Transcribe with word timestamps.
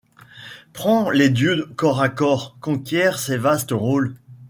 Prends 0.73 1.11
les 1.11 1.29
dieux 1.29 1.69
corps 1.75 2.01
à 2.01 2.09
corps! 2.09 2.57
Conquiers 2.59 3.11
ces 3.19 3.37
vastes 3.37 3.69
rôles 3.69 4.15